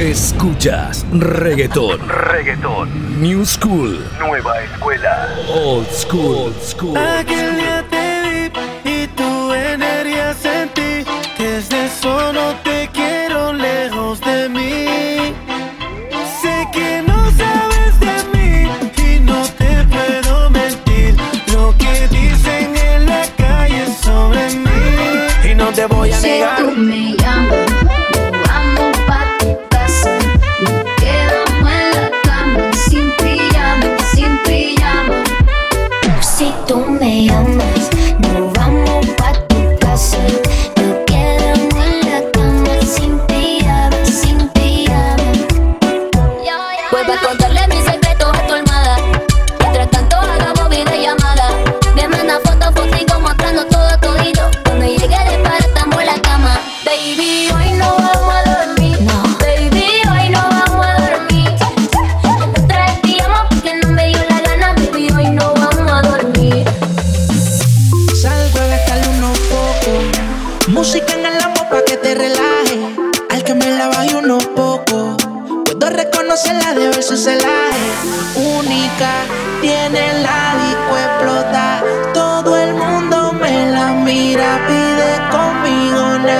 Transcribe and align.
Escuchas 0.00 1.04
reggaetón. 1.12 2.08
Reggaetón. 2.08 3.20
New 3.20 3.44
School. 3.44 4.02
Nueva 4.18 4.62
escuela. 4.62 5.28
Old 5.46 5.90
School. 5.90 6.36
Old 6.36 6.62
school. 6.62 6.96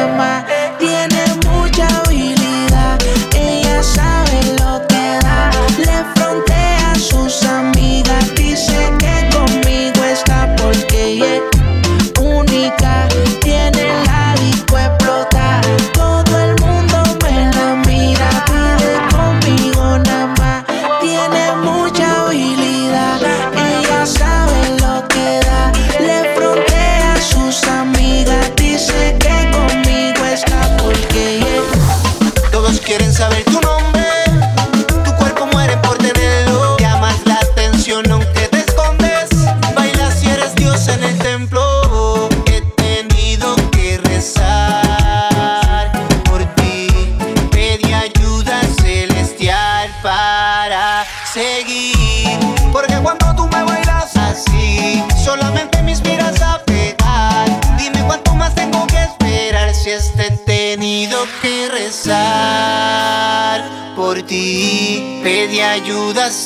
Conmigo 0.01 0.40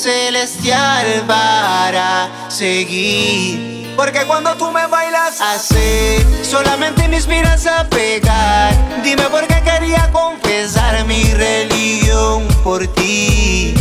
celestial 0.05 1.23
para 1.25 2.29
seguir. 2.47 3.91
Porque 3.97 4.19
cuando 4.27 4.53
tú 4.55 4.71
me 4.71 4.85
bailas 4.85 5.41
así, 5.41 6.23
solamente 6.43 7.07
me 7.07 7.15
inspiras 7.15 7.65
a 7.65 7.85
pegar. 7.85 8.71
Dime 9.03 9.23
por 9.23 9.47
qué 9.47 9.59
quería 9.63 10.07
confesar 10.11 11.05
mi 11.05 11.23
religión 11.33 12.47
por 12.63 12.85
ti. 12.85 13.73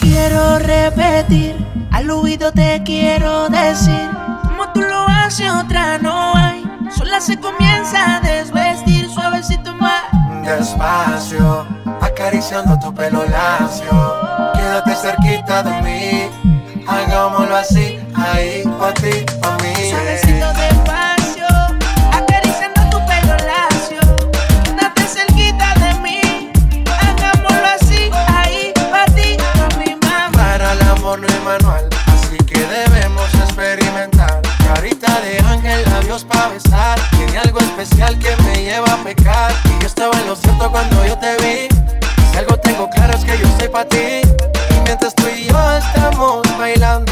Quiero 0.00 0.58
repetir, 0.58 1.54
al 1.92 2.10
oído 2.10 2.50
te 2.50 2.82
quiero 2.84 3.48
decir, 3.48 4.10
como 4.42 4.72
tú 4.72 4.80
lo 4.80 5.06
haces 5.06 5.52
otra 5.52 5.98
no 5.98 6.34
hay. 6.34 6.64
Sola 6.96 7.20
se 7.20 7.38
comienza 7.38 8.16
a 8.16 8.20
desvestir 8.20 9.08
suavecito 9.08 9.72
más. 9.74 10.02
despacio, 10.42 11.66
acariciando 12.26 12.76
tu 12.80 12.92
pelo 12.92 13.24
lacio. 13.26 13.92
Quédate 14.54 14.96
cerquita 14.96 15.62
de 15.62 15.80
mí, 15.82 16.28
hagámoslo 16.88 17.56
así, 17.56 18.00
ahí, 18.16 18.64
pa' 18.80 18.92
ti, 18.94 19.24
pa' 19.40 19.56
mí. 19.62 19.92
Despacio, 20.58 21.46
acariciando 22.12 22.80
tu 22.90 22.98
pelo 23.06 23.36
lacio. 23.46 24.00
Quédate 24.64 25.02
cerquita 25.06 25.72
de 25.74 25.94
mí, 26.00 26.50
hagámoslo 27.00 27.66
así, 27.76 28.10
ahí, 28.34 28.72
pa' 28.90 29.06
ti, 29.14 29.36
pa' 29.36 29.78
mi 29.78 29.94
mamá. 29.94 30.32
Para 30.32 30.72
el 30.72 30.82
amor 30.82 31.20
no 31.20 31.28
hay 31.28 31.40
manual, 31.44 31.88
así 32.08 32.38
que 32.38 32.58
debemos 32.58 33.32
experimentar. 33.34 34.42
Carita 34.74 35.20
de 35.20 35.38
ángel, 35.46 35.84
labios 35.92 36.24
pa' 36.24 36.48
besar. 36.48 36.98
Tiene 37.16 37.38
algo 37.38 37.60
especial 37.60 38.18
que 38.18 38.34
me 38.42 38.64
lleva 38.64 38.94
a 38.94 39.04
pecar. 39.04 39.52
Y 39.66 39.80
yo 39.80 39.86
estaba 39.86 40.18
en 40.18 40.26
lo 40.26 40.34
cierto 40.34 40.68
cuando 40.72 41.06
yo 41.06 41.16
te 41.18 41.36
vi. 41.36 41.95
Si 42.36 42.40
algo 42.40 42.58
tengo 42.58 42.90
claro 42.90 43.14
es 43.14 43.24
que 43.24 43.38
yo 43.38 43.46
soy 43.58 43.68
pa' 43.68 43.86
ti. 43.86 44.20
Y 44.20 44.80
mientras 44.84 45.14
tú 45.14 45.24
y 45.26 45.46
yo 45.46 45.58
estamos 45.78 46.42
bailando, 46.58 47.10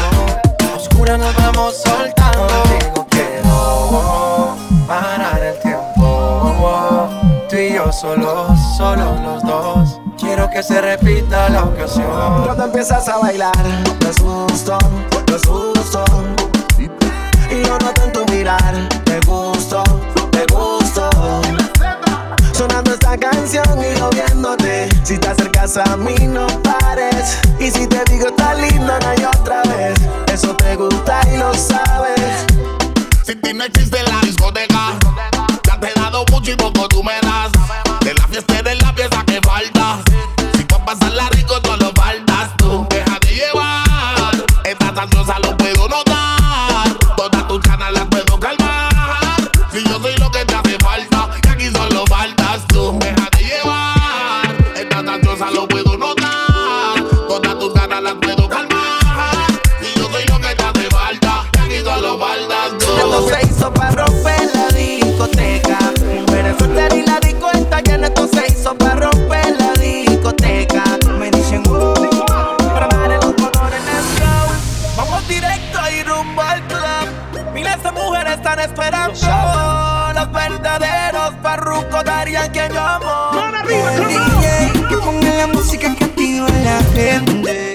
oscura 0.75 1.17
nos 1.17 1.35
vamos 1.35 1.81
soltando. 1.83 2.45
Contigo 2.45 3.07
quiero 3.09 4.55
parar 4.87 5.41
el 5.41 5.59
tiempo. 5.61 7.09
Tú 7.49 7.55
y 7.55 7.73
yo 7.73 7.91
solos, 7.91 8.51
solo 8.77 9.15
los 9.23 9.41
dos. 9.41 9.99
Quiero 10.19 10.47
que 10.51 10.61
se 10.61 10.79
repita 10.79 11.49
la 11.49 11.63
ocasión. 11.63 12.43
Cuando 12.43 12.65
empiezas 12.65 13.07
a 13.09 13.17
bailar, 13.17 13.65
me 14.01 14.09
asusto, 14.09 14.77
me 15.27 15.35
asusto. 15.35 16.05
Y 16.77 17.63
yo 17.65 17.79
no 17.79 17.91
tanto 17.93 18.23
mirar, 18.31 18.75
te 19.05 19.19
gusto, 19.21 19.81
te 20.29 20.45
gusto. 20.53 21.09
Sonando 22.53 22.93
esta 22.93 23.17
canción 23.17 23.65
y 23.79 23.97
yo. 23.97 24.14
Si 25.15 25.21
te 25.21 25.29
acercas 25.29 25.77
a 25.77 25.95
mí, 25.95 26.13
no 26.27 26.45
pares. 26.61 27.39
Y 27.57 27.71
si 27.71 27.87
te 27.87 28.03
digo 28.11 28.27
está 28.27 28.53
lindo, 28.53 28.99
no 28.99 29.07
hay 29.07 29.23
otra 29.23 29.63
vez. 29.63 29.95
Eso 30.27 30.53
te 30.57 30.75
gusta 30.75 31.21
y 31.33 31.37
lo 31.37 31.53
sabes. 31.53 32.45
Si 33.23 33.33
ti 33.33 33.53
no 33.53 33.63
existe 33.63 33.94
están 78.35 78.59
esperando. 78.59 79.13
Los 80.13 80.31
verdaderos 80.31 81.33
parrucos 81.41 82.03
darían 82.03 82.51
que 82.51 82.67
yo 82.73 82.81
amo. 82.81 83.31
ponga 85.03 85.33
la 85.33 85.47
música 85.47 85.95
que 85.95 86.05
activa 86.05 86.47
la 86.63 86.79
gente. 86.93 87.73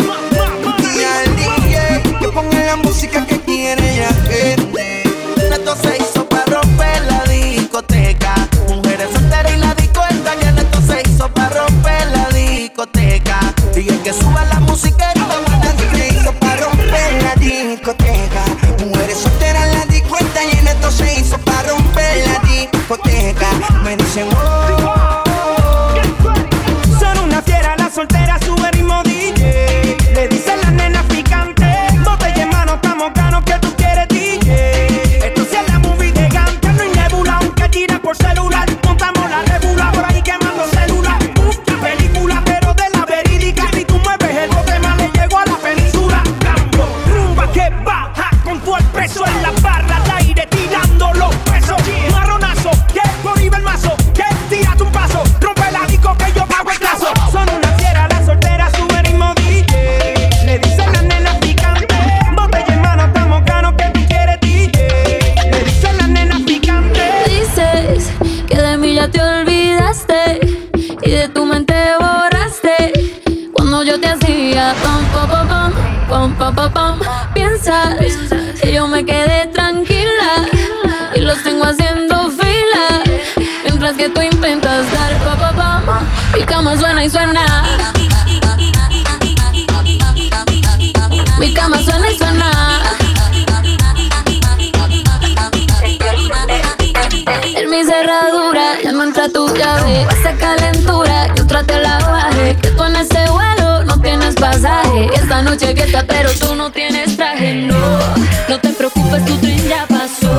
Y 0.94 1.04
al 1.04 1.36
DJ 1.36 2.02
que 2.20 2.28
ponga 2.28 2.60
la 2.60 2.76
música 2.76 3.26
que 3.26 3.40
quiere 3.40 3.96
la 3.98 4.12
gente. 4.30 5.02
Esto 5.50 5.76
se 5.76 5.96
hizo 5.98 6.28
para 6.28 6.44
romper 6.46 7.02
la 7.04 7.24
discoteca. 7.24 8.34
Mujeres 8.68 9.08
solteras 9.12 9.52
y 9.52 9.56
la 9.58 9.74
disco 9.74 10.02
está 10.10 10.34
llena. 10.36 10.60
Esto 10.60 10.80
se 10.82 11.02
hizo 11.08 11.32
para 11.32 11.66
romper 11.66 12.06
la 12.08 12.28
discoteca. 12.28 13.40
Y 13.76 13.88
el 13.88 14.02
que 14.02 14.12
suba 14.12 14.44
la 14.44 14.49
te 69.10 69.22
olvidaste 69.22 70.40
y 71.02 71.10
de 71.10 71.28
tu 71.28 71.44
mente 71.44 71.74
borraste. 71.98 72.92
Cuando 73.52 73.82
yo 73.82 74.00
te 74.00 74.08
hacía 74.08 74.74
pom, 74.82 75.04
pom, 75.12 75.28
pom, 75.28 75.72
pom, 76.08 76.34
pom, 76.34 76.54
pom, 76.54 76.72
pom, 76.72 77.00
piensas 77.34 77.96
que 78.60 78.72
yo 78.72 78.86
me 78.86 79.04
quedé 79.04 79.46
tranquila 79.48 80.46
y 81.14 81.20
los 81.20 81.42
tengo 81.42 81.64
haciendo 81.64 82.30
fila. 82.30 83.02
Mientras 83.64 83.94
que 83.94 84.08
tú 84.08 84.20
intentas 84.22 84.86
dar 84.92 85.12
pom, 85.18 85.38
pom, 85.38 85.84
pom, 85.86 86.40
y 86.40 86.44
cama 86.44 86.76
suena 86.76 87.04
y 87.04 87.10
suena. 87.10 87.99
Llave. 99.60 100.06
Esa 100.18 100.32
calentura 100.34 101.32
yo 101.34 101.46
traté 101.46 101.80
la 101.80 101.98
baje. 101.98 102.56
Que 102.56 102.70
tú 102.70 102.84
en 102.84 102.96
ese 102.96 103.30
vuelo 103.30 103.84
no 103.84 104.00
tienes 104.00 104.34
pasaje. 104.34 105.10
Esta 105.14 105.42
noche 105.42 105.74
que 105.74 105.82
está 105.82 106.02
pero 106.04 106.30
tú 106.40 106.54
no 106.54 106.70
tienes 106.70 107.16
traje. 107.16 107.54
No, 107.54 107.98
no 108.48 108.58
te 108.58 108.70
preocupes, 108.70 109.24
tu 109.26 109.36
tren 109.38 109.62
ya 109.68 109.86
pasó. 109.86 110.32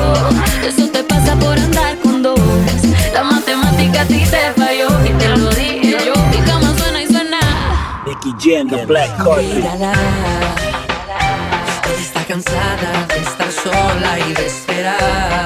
Eso 0.66 0.88
te 0.88 1.02
pasa 1.04 1.36
por 1.36 1.56
andar 1.58 1.96
con 2.02 2.22
dos. 2.22 2.40
La 3.14 3.22
matemática 3.22 4.02
a 4.02 4.04
ti 4.04 4.24
te 4.34 4.52
falló 4.60 4.88
y 5.04 5.10
te 5.20 5.28
lo 5.28 5.50
dije 5.50 5.96
yo. 6.06 6.14
Mi 6.32 6.38
cama 6.48 6.74
suena 6.76 7.02
y 7.02 7.06
suena. 7.06 7.40
Nicky 8.06 8.32
Jam, 8.42 8.68
The 8.68 8.86
Black. 8.86 9.10
Ella 9.38 9.92
está 12.00 12.24
cansada 12.24 13.06
de 13.08 13.18
estar 13.20 13.52
sola 13.52 14.18
y 14.26 14.32
de 14.34 14.46
esperar. 14.46 15.41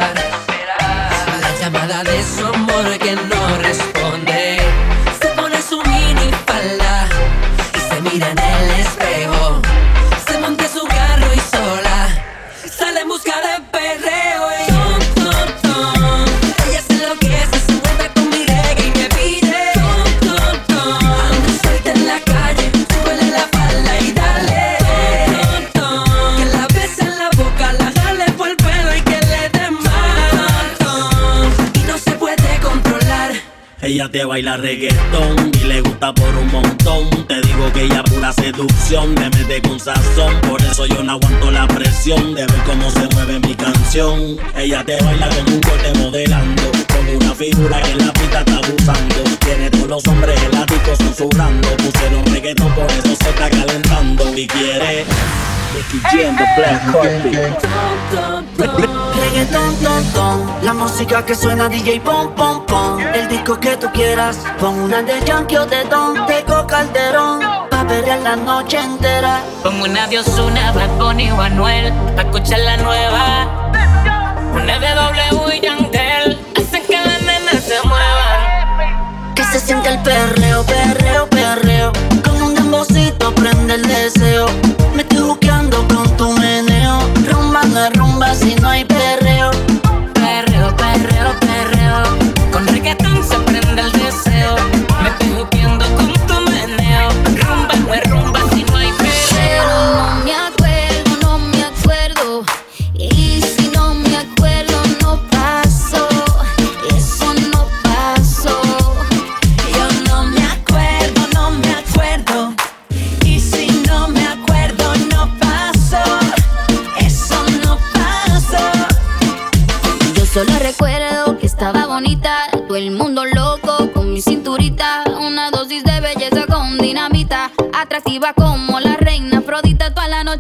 Te 34.11 34.25
baila 34.25 34.57
reggaetón 34.57 35.51
y 35.61 35.65
le 35.65 35.81
gusta 35.81 36.15
por 36.15 36.29
un 36.37 36.51
montón. 36.51 37.27
Te 37.27 37.41
digo 37.41 37.73
que 37.73 37.83
ella 37.83 38.03
pura 38.05 38.33
seducción, 38.33 39.15
te 39.15 39.29
mete 39.31 39.61
con 39.61 39.81
sazón. 39.81 40.41
Por 40.43 40.63
eso 40.63 40.87
yo 40.87 41.03
no 41.03 41.13
aguanto 41.13 41.51
la 41.51 41.67
presión 41.67 42.35
de 42.35 42.47
ver 42.47 42.63
cómo 42.65 42.89
se 42.91 43.09
mueve 43.15 43.41
mi 43.41 43.55
canción. 43.55 44.39
Ella 44.57 44.85
te 44.85 45.03
baila 45.03 45.29
con 45.29 45.53
un 45.53 45.61
corte 45.61 45.93
modelando, 45.99 46.63
con 46.89 47.17
una 47.17 47.35
figura 47.35 47.83
que 47.83 47.91
en 47.91 48.07
la 48.07 48.13
pista 48.13 48.39
está 48.39 48.57
abusando. 48.57 49.17
Tiene 49.45 49.71
todos 49.71 49.89
los 49.89 50.07
hombres 50.07 50.41
eláticos 50.43 50.99
susurrando. 50.99 51.69
Pusieron 51.77 52.25
reggaetón, 52.27 52.73
por 52.75 52.87
eso 52.87 53.17
se 53.21 53.29
está 53.29 53.51
calentando. 53.51 54.39
Y 54.39 54.47
quiere 54.47 55.05
Black. 56.57 56.83
Reggaeton, 59.17 59.77
ton, 59.83 60.05
ton, 60.13 60.47
la 60.63 60.73
música 60.73 61.25
que 61.25 61.35
suena 61.35 61.69
DJ 61.69 62.01
pom, 62.01 62.35
pom, 62.35 62.65
pom. 62.67 63.01
El 63.01 63.29
disco 63.29 63.59
que 63.59 63.77
tú 63.77 63.89
quieras, 63.93 64.39
pon 64.59 64.79
una 64.81 65.03
de 65.03 65.21
Yankee 65.25 65.57
o 65.57 65.67
de 65.67 65.85
Don, 65.85 66.27
Teco 66.27 66.67
Calderón, 66.67 67.41
pa' 67.71 67.87
perrear 67.87 68.21
la 68.21 68.37
noche 68.37 68.79
entera. 68.79 69.43
Pongo 69.63 69.85
una 69.85 70.07
de 70.07 70.21
Ozuna, 70.21 70.73
Bad 70.73 70.91
Bunny 70.99 71.31
o 71.31 71.41
Anuel, 71.41 71.93
pa' 72.15 72.23
escuchar 72.23 72.61
la 72.61 72.77
nueva. 72.79 73.73
Una 74.55 74.79
de 74.79 74.95
W 74.95 75.57
y 75.57 75.61
Yandel, 75.61 76.39
hacen 76.57 76.83
que 76.87 76.97
las 76.97 77.23
nenas 77.23 77.63
se 77.63 77.81
muevan. 77.87 79.35
Que 79.35 79.45
se 79.45 79.61
siente 79.61 79.89
el 79.91 79.99
perreo, 80.01 80.65
perreo, 80.65 81.29
perreo. 81.29 81.93
Con 82.25 82.43
un 82.43 82.55
dembocito 82.55 83.35
prende 83.35 83.75
el 83.75 83.83
deseo. 83.83 84.47
Me 84.95 85.03
estoy 85.03 85.19
Rumba 87.63 87.89
no 87.89 87.91
rumba 87.91 88.35
si 88.35 88.55
no 88.57 88.69
hay 88.69 88.85
perreo. 88.85 89.51
Perreo, 90.13 90.77
perreo, 90.77 91.41
perreo. 91.41 92.03
Con 92.53 92.67
reggaetón 92.67 93.25
se 93.25 93.46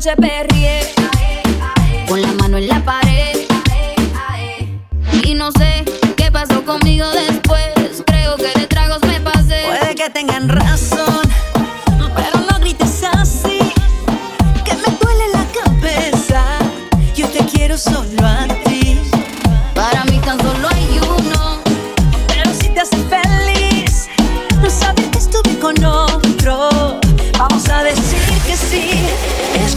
Japan. 0.07 0.36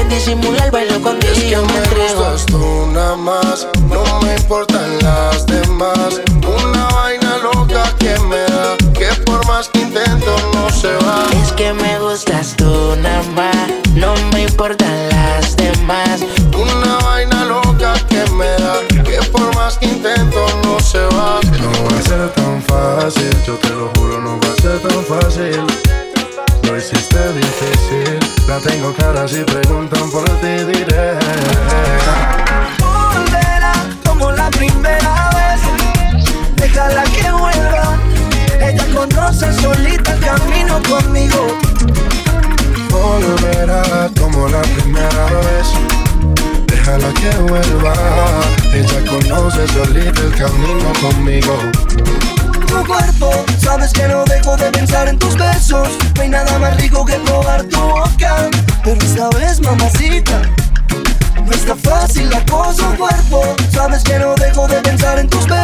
sé 0.00 0.14
disimular, 0.14 0.70
bailo 0.70 1.00
contigo 1.00 1.32
y 1.36 1.50
yo 1.50 1.64
me 1.64 1.76
entrego. 1.76 2.36
tú 2.46 2.86
nada 2.92 3.16
más, 3.16 3.66
no 3.88 4.02
me 4.22 4.34
importan 4.36 4.98
las 5.02 5.46
demás. 5.46 6.20
Una 6.46 6.88
vaina 6.88 7.38
loca 7.38 7.94
que 7.98 8.18
me 8.20 8.38
da, 8.38 8.76
que 8.94 9.08
por 9.24 9.44
más 9.46 9.68
que 9.68 9.80
intento 9.80 10.36
no 10.54 10.70
se 10.70 10.92
va. 11.04 11.26
Es 11.42 11.52
que 11.52 11.72
me 11.72 11.98
gustas 11.98 12.54
tú 12.56 12.96
nada 13.00 13.22
más, 13.34 13.70
no 13.94 14.14
me 14.32 14.42
importan 14.42 15.08
las 15.10 15.56
demás. 15.56 16.20
Una 16.54 16.96
vaina 17.04 17.44
loca 17.44 17.94
que 18.08 18.24
me 18.30 18.46
da, 18.46 18.80
que 19.04 19.18
por 19.30 19.54
más 19.54 19.78
que 19.78 19.86
intento 19.86 20.46
no 20.64 20.80
se 20.80 21.00
va. 21.16 21.40
No 21.60 21.90
va 21.90 21.98
a 21.98 22.02
ser 22.02 22.28
tan 22.30 22.62
fácil, 22.62 23.30
yo 23.46 23.54
te 23.54 23.70
lo 23.70 23.90
juro, 23.96 24.20
no 24.20 24.38
va 24.40 24.52
a 24.52 24.62
ser 24.62 24.78
tan 24.80 25.04
fácil. 25.04 25.99
Lo 26.70 26.78
hiciste 26.78 27.18
difícil, 27.32 28.20
la 28.46 28.58
tengo 28.60 28.94
cara 28.94 29.26
si 29.26 29.42
preguntan 29.42 30.08
por 30.08 30.24
ti 30.38 30.64
diré. 30.70 31.18
Volverá 32.78 33.72
como 34.06 34.30
la 34.30 34.48
primera 34.50 35.30
vez. 35.30 35.60
Déjala 36.54 37.02
que 37.02 37.28
vuelva. 37.32 37.98
Ella 38.60 38.86
conoce 38.94 39.52
solita 39.54 40.12
el 40.12 40.20
camino 40.20 40.80
conmigo. 40.88 41.58
Volverá 42.88 44.08
como 44.20 44.46
la 44.46 44.62
primera 44.62 45.24
vez. 45.24 45.66
Déjala 46.68 47.12
que 47.14 47.30
vuelva. 47.50 47.94
Ella 48.72 49.10
conoce 49.10 49.66
solita 49.66 50.20
el 50.20 50.34
camino 50.36 50.92
conmigo. 51.00 51.58
Sabes 53.58 53.92
que 53.92 54.08
no 54.08 54.24
dejo 54.24 54.56
de 54.56 54.70
pensar 54.70 55.08
en 55.08 55.18
tus 55.18 55.36
besos. 55.36 55.88
No 56.14 56.22
hay 56.22 56.28
nada 56.28 56.58
más 56.58 56.76
rico 56.80 57.04
que 57.04 57.14
probar 57.14 57.62
tu 57.64 57.78
boca. 57.78 58.50
Pero 58.82 59.00
esta 59.00 59.28
vez, 59.30 59.60
mamacita. 59.60 60.42
No 61.44 61.52
está 61.52 61.76
fácil 61.76 62.28
la 62.30 62.44
cosa, 62.46 62.94
cuerpo. 62.96 63.42
Sabes 63.72 64.02
que 64.02 64.18
no 64.18 64.34
dejo 64.34 64.66
de 64.66 64.80
pensar 64.82 65.18
en 65.18 65.28
tus 65.28 65.46
besos. 65.46 65.59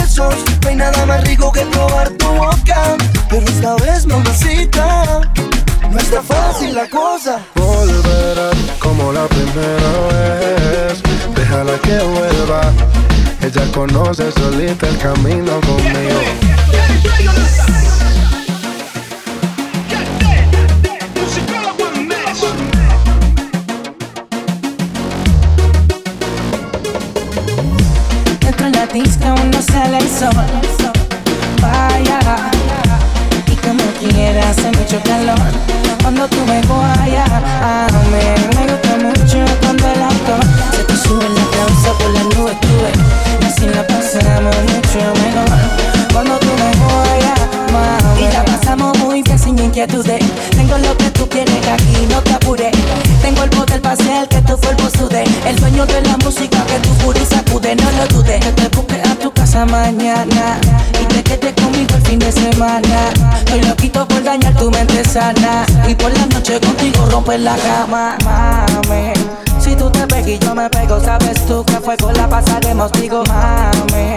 Romper 67.26 67.40
la 67.40 67.56
cama, 67.56 68.16
mami. 68.24 69.12
Si 69.58 69.74
tú 69.74 69.90
te 69.90 70.06
pegas 70.06 70.28
y 70.28 70.38
yo 70.38 70.54
me 70.54 70.70
pego, 70.70 71.00
sabes 71.00 71.44
tú 71.46 71.64
que 71.64 71.74
a 71.74 71.80
fuego 71.80 72.12
la 72.12 72.28
pasaremos, 72.28 72.92
digo, 72.92 73.24
mami. 73.24 74.16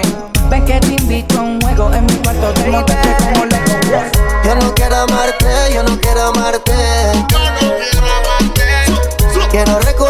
Ven 0.50 0.66
que 0.66 0.80
te 0.80 0.94
invito 0.94 1.40
a 1.40 1.42
un 1.42 1.62
juego 1.62 1.92
en 1.94 2.06
mi 2.06 2.14
cuarto 2.18 2.54
de 2.54 2.70
verte 2.70 2.96
como 3.34 3.46
loco. 3.46 3.74
Yo 4.44 4.56
no 4.56 4.76
quiero 4.76 4.96
amarte, 4.98 5.74
yo 5.74 5.84
no 5.84 6.00
quiero 6.00 6.22
amarte. 6.28 6.74
Quiero 9.50 9.80
recogerte 9.80 9.90
un 9.90 9.90
viernes 9.90 10.09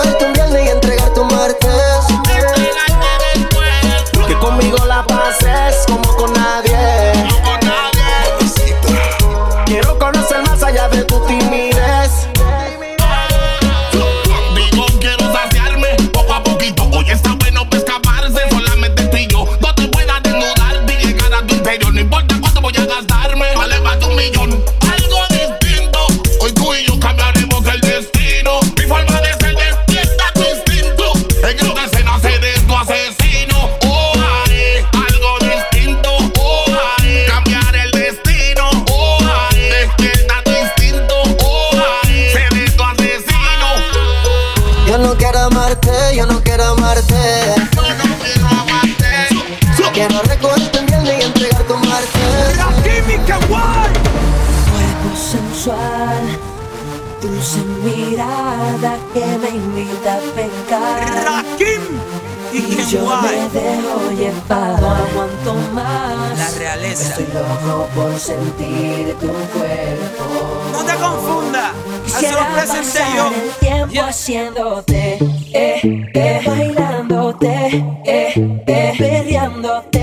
aguanto 65.12 65.54
más. 65.74 66.38
La 66.38 66.50
realeza. 66.58 67.10
Estoy 67.10 67.28
loco 67.34 67.88
por 67.96 68.20
sentir 68.20 69.16
tu 69.20 69.28
cuerpo. 69.28 70.72
No 70.72 70.84
te 70.84 70.94
confunda. 70.96 71.74
Quisiera 72.06 72.48
pasar 72.56 73.16
yo. 73.16 73.28
el 73.28 73.52
tiempo 73.60 74.02
haciéndote, 74.02 75.18
eh, 75.54 76.10
eh, 76.14 76.42
bailándote, 76.46 77.86
eh, 78.06 78.62
eh, 78.68 78.94
perreándote, 78.98 80.00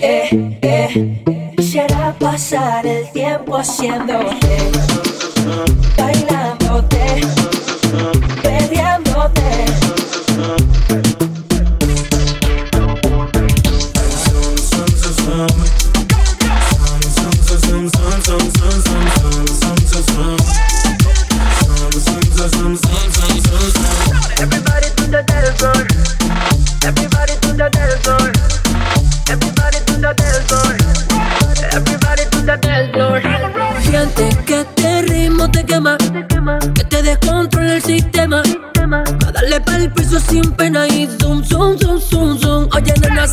eh, 0.00 0.58
eh. 0.62 1.52
Quisiera 1.56 2.14
pasar 2.18 2.86
el 2.86 3.10
tiempo 3.12 3.56
haciéndote, 3.56 4.70
bailándote, 5.96 7.20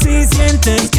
si 0.01 0.25
sientes 0.27 0.98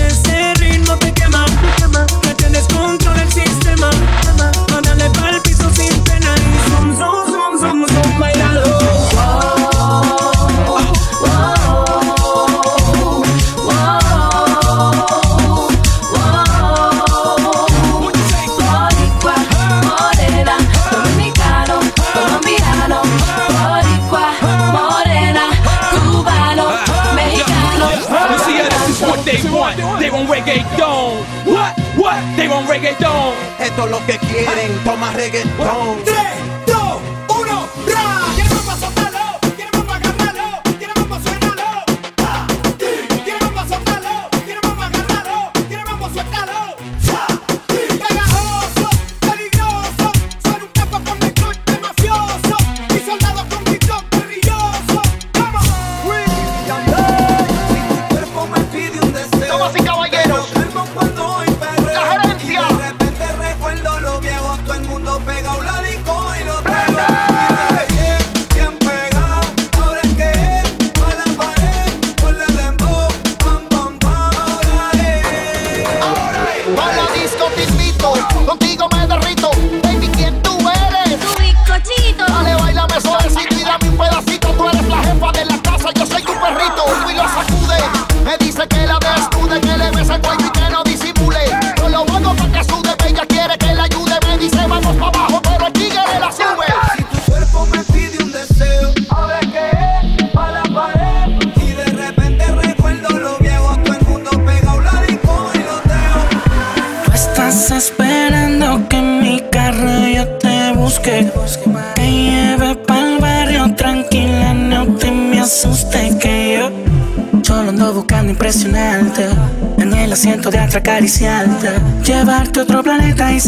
de 122.64 122.82
planeta 122.82 123.32
y 123.32 123.40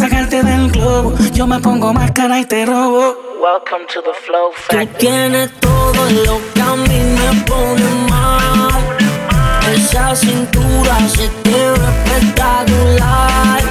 del 0.42 0.70
globo. 0.70 1.14
Yo 1.32 1.46
me 1.46 1.58
pongo. 1.58 1.92
Welcome 1.92 3.86
to 3.92 4.02
the 4.02 4.12
flow 4.24 4.52
factor. 4.52 4.86
Tú 4.86 4.98
tienes 4.98 5.50
todo 5.60 6.10
lo 6.26 6.40
que 6.54 6.60
a 6.60 6.76
mí 6.76 7.00
me 7.18 7.40
pone 7.44 7.88
mal. 8.10 8.98
Esa 9.74 10.14
cintura 10.14 10.98
se 11.08 11.28
ve 11.44 11.72
espectacular. 11.74 13.62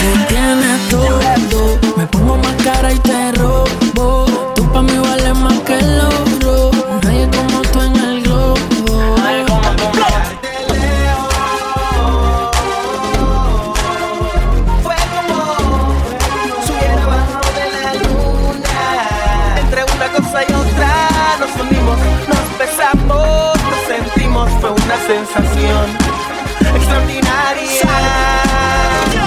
Tú 0.00 0.10
tienes 0.28 0.88
todo, 0.88 1.78
me 1.96 2.06
pongo 2.06 2.36
máscara 2.38 2.92
y 2.92 2.98
te 3.00 3.32
robo. 3.32 3.69
sensación 25.26 25.86
extraordinaria. 26.74 27.92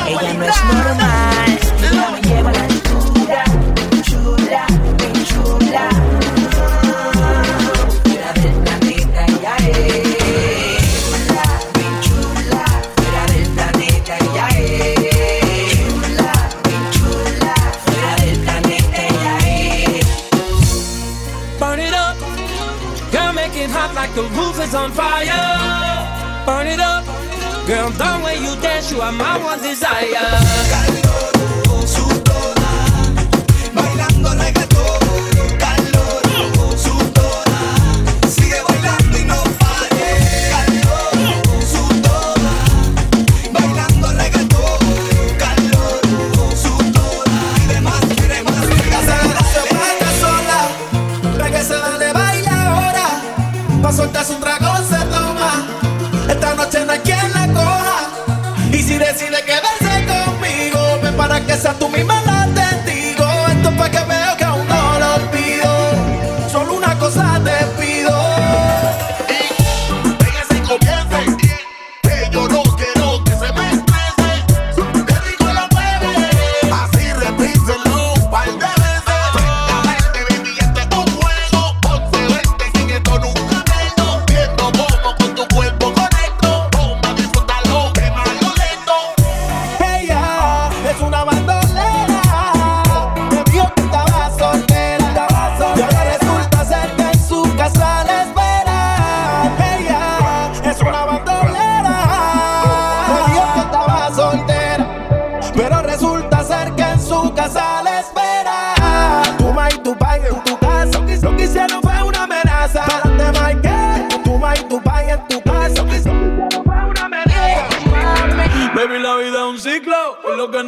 Ella 0.08 0.34
no 0.34 0.46
es 0.46 0.64
normal, 0.66 1.60
ella 1.92 2.10
me 2.12 2.22
lleva 2.22 2.52
la 2.52 2.64
altura, 2.64 3.44
chula, 4.02 4.66
mi 5.00 5.24
chula. 5.30 5.86
Fuera 8.04 8.34
del 8.34 8.56
planeta 8.64 9.20
ella 9.28 9.56
es. 9.58 10.82
Chula, 11.04 11.46
mi 11.78 11.88
chula, 12.06 12.66
fuera 12.96 13.24
del 13.34 13.48
planeta 13.56 14.14
ella 14.26 14.48
es. 14.58 15.72
Chula, 15.78 16.34
mi 16.66 16.78
chula, 16.96 17.56
fuera 17.86 18.12
del 18.24 18.38
planeta 18.40 18.98
ella 19.10 19.36
es. 19.48 20.06
Burn 21.60 21.80
it 21.80 21.94
up, 21.94 22.16
gotta 23.12 23.34
make 23.34 23.56
it 23.56 23.70
hot 23.70 23.94
like 23.94 24.14
the 24.16 24.24
roof 24.36 24.60
is 24.60 24.74
on 24.74 24.92
fire. 24.92 25.62
burn 26.46 26.68
it 26.68 26.80
up. 26.80 27.06
Girl, 27.68 27.88
I'm 27.88 27.98
done 27.98 28.22
when 28.24 28.42
you 28.44 28.56
dance, 28.62 28.92
you 28.92 29.02
are 29.02 29.12
my 29.12 29.38
one 29.44 29.62
desire. 29.62 31.03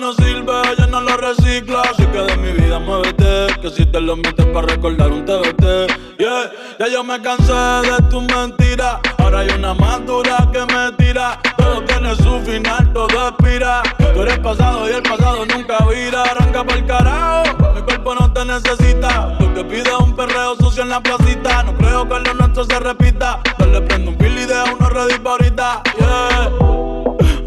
no 0.05 0.13
sirve, 0.13 0.53
ella 0.71 0.85
no 0.85 1.01
lo 1.01 1.17
recicla. 1.17 1.81
Así 1.81 2.05
que 2.05 2.19
de 2.19 2.37
mi 2.37 2.51
vida 2.51 2.77
muévete, 2.77 3.47
que 3.59 3.71
si 3.71 3.87
te 3.87 3.99
lo 3.99 4.15
metes 4.15 4.45
para 4.47 4.67
recordar 4.67 5.11
un 5.11 5.25
TBT. 5.25 5.63
Yeah, 6.19 6.51
ya 6.79 6.87
yo 6.91 7.03
me 7.03 7.19
cansé 7.23 7.53
de 7.53 7.97
tus 8.11 8.23
mentiras. 8.23 8.99
Ahora 9.17 9.39
hay 9.39 9.49
una 9.49 9.73
más 9.73 10.01
que 10.51 10.59
me 10.59 10.91
tira. 10.99 11.39
Todo 11.57 11.81
tiene 11.85 12.15
su 12.17 12.39
final, 12.41 12.93
todo 12.93 13.29
expira. 13.29 13.81
Tú 14.13 14.21
eres 14.21 14.37
pasado 14.39 14.87
y 14.87 14.93
el 14.93 15.01
pasado 15.01 15.43
nunca 15.47 15.77
vira. 15.89 16.21
Arranca 16.21 16.63
para 16.63 16.79
el 16.79 16.85
carajo, 16.85 17.73
mi 17.73 17.81
cuerpo 17.81 18.13
no 18.13 18.31
te 18.31 18.45
necesita. 18.45 19.35
Lo 19.39 19.53
que 19.55 19.63
pide 19.63 19.89
es 19.89 19.99
un 19.99 20.15
perreo 20.15 20.55
sucio 20.55 20.83
en 20.83 20.89
la 20.89 21.01
placita. 21.01 21.63
No 21.63 21.73
creo 21.77 22.07
que 22.07 22.19
lo 22.19 22.33
nuestro 22.35 22.63
se 22.65 22.79
repita. 22.79 23.39
Yo 23.57 23.65
le 23.65 23.81
prendo 23.81 24.11
un 24.11 24.17
pili 24.17 24.45
de 24.45 24.61
uno 24.71 24.87
ready 24.87 25.17
pa' 25.17 25.31
ahorita. 25.31 25.81
Yeah. 25.97 26.84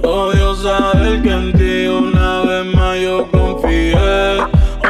Odio 0.03 0.55
saber 0.55 1.23
que 1.23 1.31
en 1.31 1.53
ti 1.53 1.87
una 1.87 2.43
vez 2.43 2.75
más 2.75 2.99
yo 2.99 3.27
confié. 3.31 4.39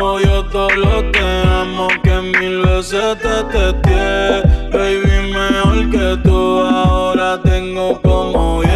Odio 0.00 0.44
todo 0.52 0.70
lo 0.70 1.10
que 1.12 1.20
amo 1.60 1.88
que 2.02 2.20
mil 2.38 2.60
veces 2.62 3.16
te 3.18 3.42
testé. 3.52 4.42
Baby, 4.72 5.32
mejor 5.32 5.90
que 5.90 6.28
tú 6.28 6.60
ahora 6.60 7.40
tengo 7.42 8.00
como 8.02 8.62
yo. 8.62 8.67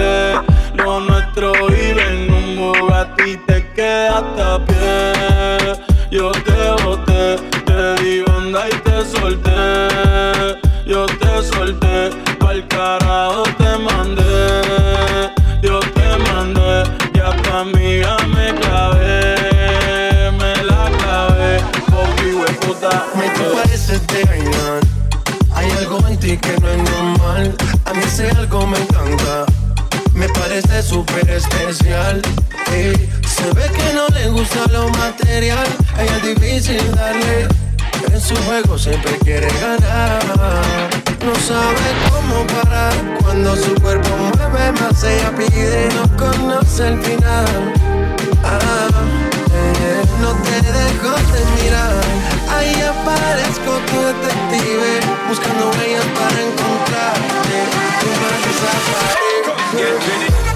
Ey, 31.72 32.92
se 33.26 33.50
ve 33.54 33.62
que 33.62 33.94
no 33.94 34.06
le 34.08 34.28
gusta 34.28 34.66
lo 34.72 34.90
material, 34.90 35.66
ella 35.98 36.16
es 36.18 36.22
difícil 36.22 36.94
darle. 36.94 37.48
En 38.12 38.20
su 38.20 38.36
juego 38.44 38.76
siempre 38.76 39.16
quiere 39.24 39.48
ganar. 39.58 40.22
No 41.24 41.34
sabe 41.34 41.94
cómo 42.10 42.46
parar 42.48 42.92
cuando 43.22 43.56
su 43.56 43.74
cuerpo 43.76 44.10
mueve 44.18 44.72
más. 44.72 45.02
Ella 45.02 45.32
pide, 45.34 45.88
no 45.94 46.14
conoce 46.18 46.88
el 46.88 47.00
final. 47.00 47.72
Ah, 48.44 48.90
eh, 49.54 50.02
no 50.20 50.34
te 50.42 50.60
dejo 50.60 51.16
de 51.32 51.62
mirar. 51.62 52.02
Ahí 52.54 52.74
aparezco 52.82 53.80
tu 53.88 53.98
detective, 54.08 55.00
buscando 55.26 55.70
huellas 55.70 56.04
para 56.04 56.38
encontrarte. 56.38 57.56
Tú 57.98 58.08
me 60.44 60.51